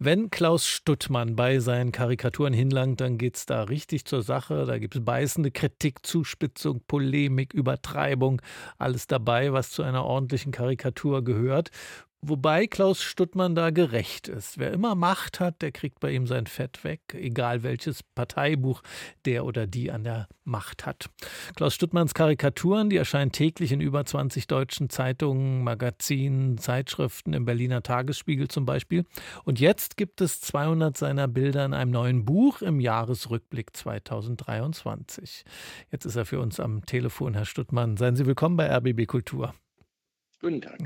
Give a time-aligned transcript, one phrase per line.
[0.00, 4.64] Wenn Klaus Stuttmann bei seinen Karikaturen hinlangt, dann geht es da richtig zur Sache.
[4.64, 8.40] Da gibt es beißende Kritik, Zuspitzung, Polemik, Übertreibung,
[8.78, 11.72] alles dabei, was zu einer ordentlichen Karikatur gehört.
[12.20, 14.58] Wobei Klaus Stuttmann da gerecht ist.
[14.58, 18.82] Wer immer Macht hat, der kriegt bei ihm sein Fett weg, egal welches Parteibuch
[19.24, 21.10] der oder die an der Macht hat.
[21.54, 27.84] Klaus Stuttmanns Karikaturen, die erscheinen täglich in über 20 deutschen Zeitungen, Magazinen, Zeitschriften, im Berliner
[27.84, 29.04] Tagesspiegel zum Beispiel.
[29.44, 35.44] Und jetzt gibt es 200 seiner Bilder in einem neuen Buch im Jahresrückblick 2023.
[35.92, 37.96] Jetzt ist er für uns am Telefon, Herr Stuttmann.
[37.96, 39.54] Seien Sie willkommen bei RBB Kultur.
[40.40, 40.78] Guten Tag.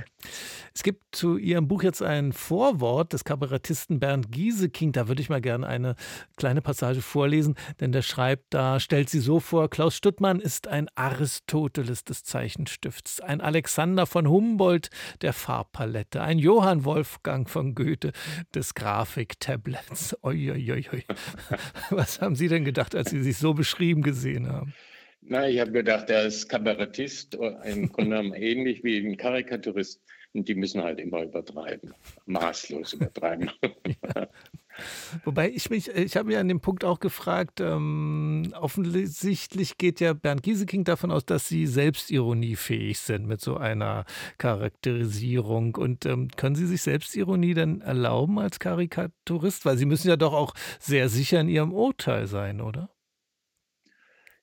[0.72, 4.92] Es gibt zu Ihrem Buch jetzt ein Vorwort des Kabarettisten Bernd Gieseking.
[4.92, 5.94] Da würde ich mal gerne eine
[6.36, 10.88] kleine Passage vorlesen, denn der schreibt da, stellt sie so vor, Klaus Stuttmann ist ein
[10.94, 14.88] Aristoteles des Zeichenstifts, ein Alexander von Humboldt
[15.20, 18.12] der Farbpalette, ein Johann Wolfgang von Goethe
[18.54, 20.16] des Grafiktablets.
[21.90, 24.72] Was haben Sie denn gedacht, als Sie sich so beschrieben gesehen haben?
[25.22, 27.34] Na, ich habe gedacht, er ist Kabarettist,
[27.64, 30.02] im Grunde genommen ähnlich wie ein Karikaturist.
[30.34, 31.94] Und die müssen halt immer übertreiben,
[32.26, 33.50] maßlos übertreiben.
[34.14, 34.28] Ja.
[35.24, 40.14] Wobei ich mich, ich habe mich an dem Punkt auch gefragt, ähm, offensichtlich geht ja
[40.14, 44.06] Bernd Gieseking davon aus, dass Sie selbstironiefähig sind mit so einer
[44.38, 45.74] Charakterisierung.
[45.74, 49.66] Und ähm, können Sie sich Selbstironie denn erlauben als Karikaturist?
[49.66, 52.88] Weil Sie müssen ja doch auch sehr sicher in Ihrem Urteil sein, oder?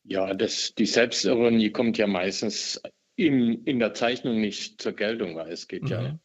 [0.09, 2.81] Ja, das, die Selbstironie kommt ja meistens
[3.15, 5.87] in, in der Zeichnung nicht zur Geltung, weil es geht mhm.
[5.87, 6.19] ja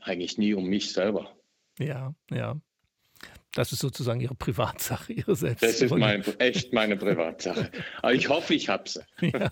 [0.00, 1.36] eigentlich nie um mich selber.
[1.78, 2.58] Ja, ja.
[3.54, 5.64] Das ist sozusagen Ihre Privatsache, Ihre Selbst.
[5.64, 7.68] Das ist mein, echt meine Privatsache.
[8.00, 9.00] Aber ich hoffe, ich habe sie.
[9.32, 9.50] Ja.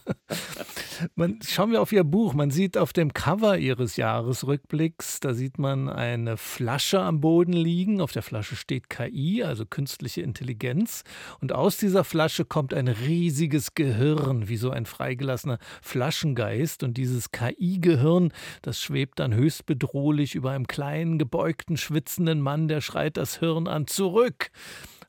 [1.15, 2.35] Man, schauen wir auf Ihr Buch.
[2.35, 8.01] Man sieht auf dem Cover Ihres Jahresrückblicks, da sieht man eine Flasche am Boden liegen.
[8.01, 11.05] Auf der Flasche steht KI, also künstliche Intelligenz.
[11.41, 16.83] Und aus dieser Flasche kommt ein riesiges Gehirn, wie so ein freigelassener Flaschengeist.
[16.83, 22.81] Und dieses KI-Gehirn, das schwebt dann höchst bedrohlich über einem kleinen, gebeugten, schwitzenden Mann, der
[22.81, 24.50] schreit das Hirn an zurück.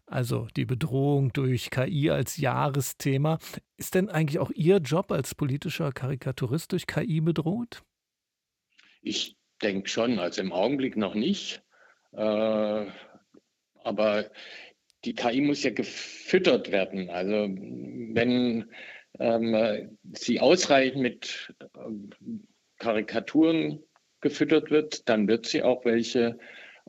[0.05, 3.37] Also die Bedrohung durch KI als Jahresthema.
[3.77, 7.83] Ist denn eigentlich auch Ihr Job als politischer Karikaturist durch KI bedroht?
[9.01, 11.61] Ich denke schon, also im Augenblick noch nicht.
[12.13, 12.85] Äh,
[13.83, 14.31] aber
[15.05, 17.09] die KI muss ja gefüttert werden.
[17.09, 17.47] Also
[18.13, 18.71] wenn
[19.19, 21.67] ähm, sie ausreichend mit äh,
[22.79, 23.83] Karikaturen
[24.21, 26.37] gefüttert wird, dann wird sie auch welche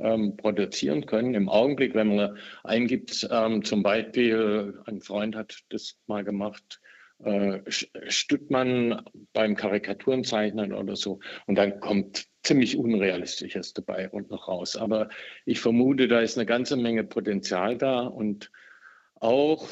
[0.00, 1.34] ähm, produzieren können.
[1.34, 6.80] Im Augenblick, wenn man eingibt, ähm, zum Beispiel, ein Freund hat das mal gemacht,
[7.24, 9.02] äh, Stuttmann
[9.32, 14.76] beim Karikaturenzeichnen oder so, und dann kommt ziemlich Unrealistisches dabei und noch raus.
[14.76, 15.10] Aber
[15.44, 18.50] ich vermute, da ist eine ganze Menge Potenzial da und
[19.16, 19.68] auch,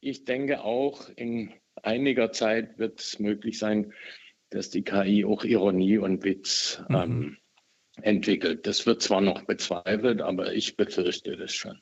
[0.00, 1.52] ich denke auch in
[1.82, 3.92] einiger Zeit wird es möglich sein,
[4.50, 6.96] dass die KI auch Ironie und Witz mhm.
[6.96, 7.36] ähm,
[8.02, 8.66] entwickelt.
[8.66, 11.80] Das wird zwar noch bezweifelt, aber ich befürchte das schon.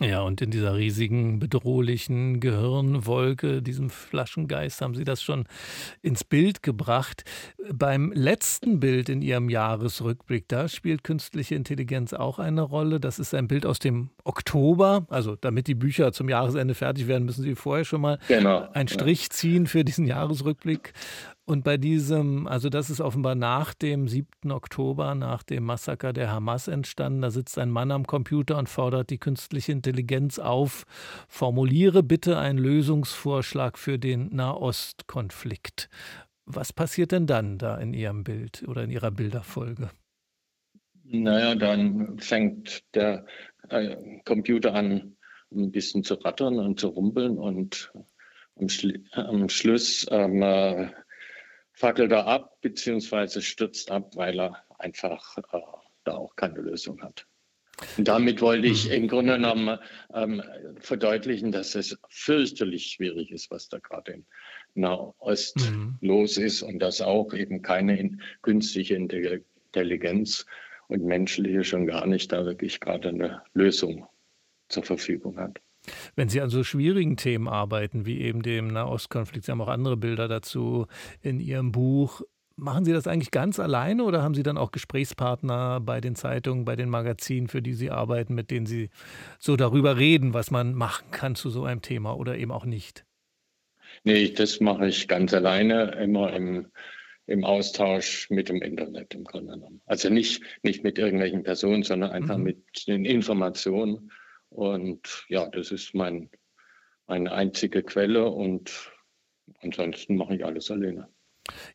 [0.00, 5.44] Ja, und in dieser riesigen, bedrohlichen Gehirnwolke, diesem Flaschengeist, haben Sie das schon
[6.00, 7.24] ins Bild gebracht.
[7.72, 13.00] Beim letzten Bild in Ihrem Jahresrückblick, da spielt künstliche Intelligenz auch eine Rolle.
[13.00, 15.06] Das ist ein Bild aus dem Oktober.
[15.08, 18.88] Also, damit die Bücher zum Jahresende fertig werden, müssen Sie vorher schon mal genau, einen
[18.88, 20.92] Strich ziehen für diesen Jahresrückblick.
[21.44, 24.52] Und bei diesem, also das ist offenbar nach dem 7.
[24.52, 27.22] Oktober, nach dem Massaker der Hamas entstanden.
[27.22, 30.84] Da sitzt ein Mann am Computer und fordert die künstliche Intelligenz auf,
[31.28, 35.88] formuliere bitte einen Lösungsvorschlag für den Nahostkonflikt.
[36.46, 39.90] Was passiert denn dann da in Ihrem Bild oder in Ihrer Bilderfolge?
[41.04, 43.26] Naja, dann fängt der
[43.68, 45.16] äh, Computer an,
[45.52, 47.92] ein bisschen zu rattern und zu rumpeln und
[48.56, 50.90] am, Schli am Schluss ähm, äh,
[51.72, 55.58] fackelt er ab beziehungsweise stürzt ab, weil er einfach äh,
[56.04, 57.26] da auch keine Lösung hat.
[57.96, 59.78] Und damit wollte ich im Grunde genommen
[60.14, 60.42] ähm,
[60.78, 64.26] verdeutlichen, dass es fürchterlich schwierig ist, was da gerade in
[64.74, 65.98] Nahost mhm.
[66.00, 70.46] los ist und dass auch eben keine künstliche Intelligenz
[70.88, 74.06] und menschliche schon gar nicht da wirklich gerade eine Lösung
[74.68, 75.60] zur Verfügung hat.
[76.14, 79.96] Wenn Sie an so schwierigen Themen arbeiten, wie eben dem Nahostkonflikt, Sie haben auch andere
[79.96, 80.86] Bilder dazu
[81.22, 82.22] in Ihrem Buch,
[82.56, 86.64] machen Sie das eigentlich ganz alleine oder haben Sie dann auch Gesprächspartner bei den Zeitungen,
[86.64, 88.90] bei den Magazinen, für die Sie arbeiten, mit denen Sie
[89.38, 93.04] so darüber reden, was man machen kann zu so einem Thema oder eben auch nicht?
[94.04, 96.66] Nee, das mache ich ganz alleine, immer im,
[97.26, 99.82] im Austausch mit dem Internet im Grunde genommen.
[99.86, 102.44] Also nicht, nicht mit irgendwelchen Personen, sondern einfach mhm.
[102.44, 104.10] mit den Informationen.
[104.54, 106.30] Und ja, das ist mein,
[107.06, 108.92] meine einzige Quelle und
[109.60, 111.08] ansonsten mache ich alles alleine.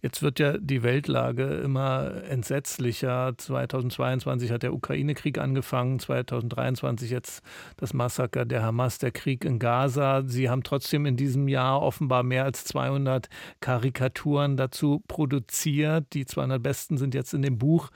[0.01, 3.33] Jetzt wird ja die Weltlage immer entsetzlicher.
[3.38, 7.44] 2022 hat der Ukraine-Krieg angefangen, 2023 jetzt
[7.75, 10.23] das Massaker der Hamas, der Krieg in Gaza.
[10.25, 13.27] Sie haben trotzdem in diesem Jahr offenbar mehr als 200
[13.59, 16.13] Karikaturen dazu produziert.
[16.13, 17.89] Die 200 besten sind jetzt in dem Buch.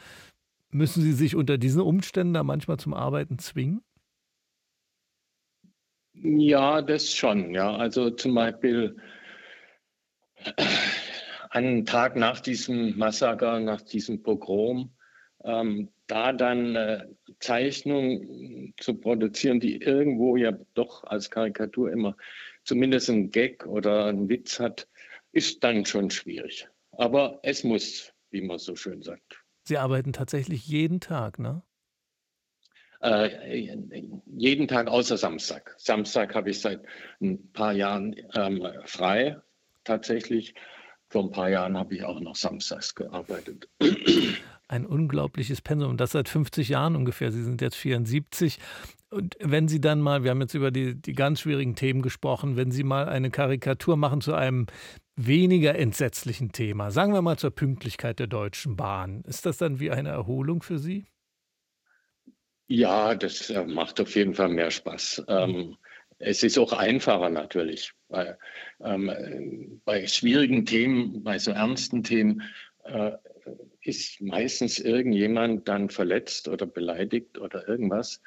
[0.72, 3.81] Müssen Sie sich unter diesen Umständen da manchmal zum Arbeiten zwingen?
[6.13, 7.54] Ja, das schon.
[7.54, 8.98] Ja, also zum Beispiel
[11.50, 14.92] einen Tag nach diesem Massaker, nach diesem Pogrom,
[15.44, 17.08] ähm, da dann äh,
[17.40, 22.16] Zeichnungen zu produzieren, die irgendwo ja doch als Karikatur immer
[22.63, 24.88] zumindest ein Gag oder ein Witz hat,
[25.31, 26.68] ist dann schon schwierig.
[26.92, 29.44] Aber es muss, wie man so schön sagt.
[29.63, 31.63] Sie arbeiten tatsächlich jeden Tag, ne?
[33.01, 33.75] Äh,
[34.27, 35.74] jeden Tag außer Samstag.
[35.77, 36.81] Samstag habe ich seit
[37.19, 39.38] ein paar Jahren ähm, frei
[39.83, 40.53] tatsächlich.
[41.09, 43.68] Vor ein paar Jahren habe ich auch noch samstags gearbeitet.
[44.68, 47.31] Ein unglaubliches Pensum, das seit 50 Jahren ungefähr.
[47.31, 48.59] Sie sind jetzt 74.
[49.09, 52.56] Und wenn Sie dann mal, wir haben jetzt über die, die ganz schwierigen Themen gesprochen,
[52.56, 54.68] wenn Sie mal eine Karikatur machen zu einem
[55.18, 59.92] weniger entsetzlichen Thema, sagen wir mal zur Pünktlichkeit der Deutschen Bahn, ist das dann wie
[59.92, 61.07] eine Erholung für Sie?
[62.72, 65.26] Ja, das äh, macht auf jeden Fall mehr Spaß.
[65.28, 65.76] Ähm,
[66.20, 68.38] es ist auch einfacher natürlich, weil
[68.82, 72.44] ähm, bei schwierigen Themen, bei so ernsten Themen
[72.86, 73.12] äh,
[73.82, 78.22] ist meistens irgendjemand dann verletzt oder beleidigt oder irgendwas.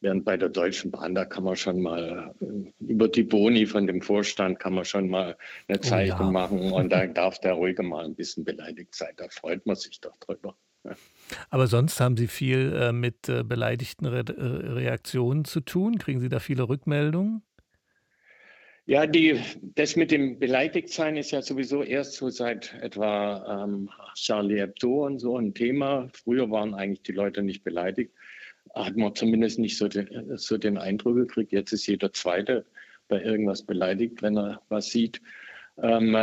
[0.00, 3.86] Während bei der Deutschen Bahn, da kann man schon mal äh, über die Boni von
[3.86, 5.36] dem Vorstand kann man schon mal
[5.68, 6.30] eine Zeichnung oh ja.
[6.30, 9.12] machen und da darf der ruhige mal ein bisschen beleidigt sein.
[9.18, 10.56] Da freut man sich doch drüber.
[11.50, 15.98] Aber sonst haben Sie viel äh, mit äh, beleidigten Re äh, Reaktionen zu tun?
[15.98, 17.42] Kriegen Sie da viele Rückmeldungen?
[18.86, 19.40] Ja, die,
[19.76, 25.20] das mit dem Beleidigtsein ist ja sowieso erst so seit etwa ähm, Charlie Hebdo und
[25.20, 26.08] so ein Thema.
[26.12, 28.12] Früher waren eigentlich die Leute nicht beleidigt.
[28.74, 31.52] Hat man zumindest nicht so den, so den Eindruck gekriegt.
[31.52, 32.66] Jetzt ist jeder Zweite
[33.08, 35.20] bei irgendwas beleidigt, wenn er was sieht.
[35.82, 36.16] Ähm,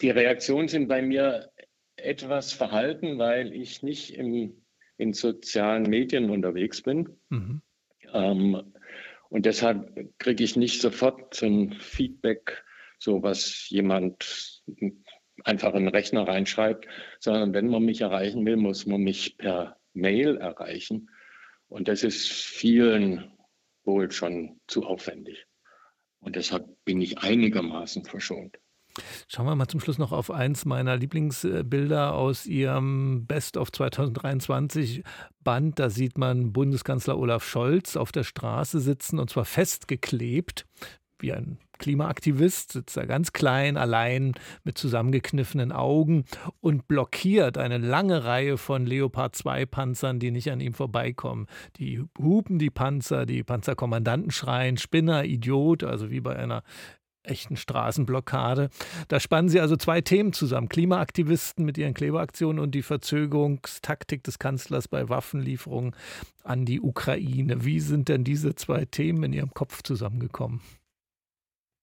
[0.00, 1.50] die Reaktionen sind bei mir
[2.04, 4.64] etwas verhalten, weil ich nicht im,
[4.96, 7.16] in sozialen Medien unterwegs bin.
[7.30, 7.62] Mhm.
[8.12, 8.74] Ähm,
[9.28, 12.64] und deshalb kriege ich nicht sofort so ein Feedback,
[12.98, 14.62] so was jemand
[15.42, 16.86] einfach in den Rechner reinschreibt,
[17.18, 21.10] sondern wenn man mich erreichen will, muss man mich per Mail erreichen.
[21.68, 23.32] Und das ist vielen
[23.84, 25.46] wohl schon zu aufwendig.
[26.20, 28.58] Und deshalb bin ich einigermaßen verschont.
[29.28, 35.02] Schauen wir mal zum Schluss noch auf eins meiner Lieblingsbilder aus Ihrem Best of 2023
[35.42, 35.78] Band.
[35.78, 40.66] Da sieht man Bundeskanzler Olaf Scholz auf der Straße sitzen und zwar festgeklebt,
[41.18, 46.24] wie ein Klimaaktivist, sitzt er ganz klein, allein mit zusammengekniffenen Augen
[46.60, 51.46] und blockiert eine lange Reihe von Leopard 2 Panzern, die nicht an ihm vorbeikommen.
[51.78, 56.62] Die hupen die Panzer, die Panzerkommandanten schreien, Spinner, Idiot, also wie bei einer
[57.24, 58.70] echten Straßenblockade.
[59.08, 60.68] Da spannen Sie also zwei Themen zusammen.
[60.68, 65.94] Klimaaktivisten mit ihren Kleberaktionen und die Verzögerungstaktik des Kanzlers bei Waffenlieferungen
[66.42, 67.64] an die Ukraine.
[67.64, 70.60] Wie sind denn diese zwei Themen in Ihrem Kopf zusammengekommen?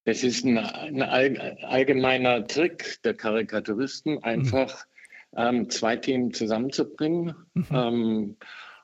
[0.05, 4.85] Das ist ein, ein allgemeiner Trick der Karikaturisten, einfach
[5.31, 5.37] mhm.
[5.37, 7.35] ähm, zwei Themen zusammenzubringen.
[7.53, 7.65] Mhm.
[7.71, 8.37] Ähm,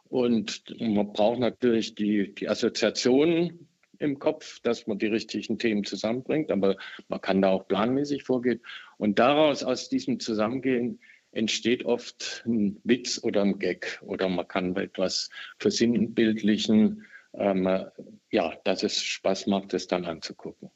[0.10, 3.67] und man braucht natürlich die, die Assoziationen
[4.00, 6.78] im Kopf, dass man die richtigen Themen zusammenbringt, aber
[7.08, 8.62] man kann da auch planmäßig vorgehen.
[8.98, 11.00] Und daraus, aus diesem Zusammengehen,
[11.32, 17.86] entsteht oft ein Witz oder ein Gag oder man kann etwas versinnbildlichen, ähm,
[18.32, 20.72] ja, dass es Spaß macht, es dann anzugucken.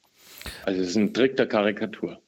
[0.65, 2.21] Also es ist ein Trick der Karikatur.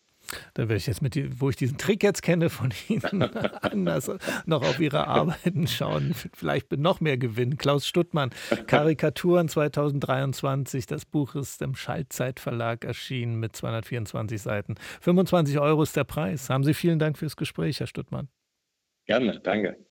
[0.54, 3.24] Da werde ich jetzt mit, wo ich diesen Trick jetzt kenne von Ihnen,
[3.62, 4.12] anders
[4.46, 6.14] noch auf Ihre Arbeiten schauen.
[6.34, 7.58] Vielleicht noch mehr Gewinn.
[7.58, 8.32] Klaus Stuttmann,
[8.68, 10.86] Karikaturen 2023.
[10.86, 14.76] Das Buch ist im Schallzeitverlag erschienen mit 224 Seiten.
[15.02, 16.50] 25 Euro ist der Preis.
[16.50, 18.30] Haben Sie vielen Dank fürs Gespräch, Herr Stuttmann.
[19.06, 19.78] Gerne, danke.